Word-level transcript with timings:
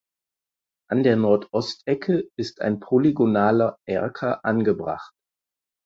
An 0.89 1.03
der 1.03 1.15
Nordostecke 1.15 2.27
ist 2.35 2.61
ein 2.61 2.79
polygonaler 2.79 3.77
Erker 3.85 4.43
angebracht. 4.43 5.13